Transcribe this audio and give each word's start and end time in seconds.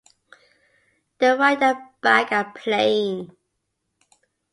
The 1.19 1.37
right 1.37 1.61
and 1.61 1.77
back 2.01 2.31
are 2.31 2.51
plain. 2.53 3.37